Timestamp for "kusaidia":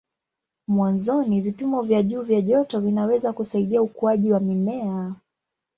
3.33-3.81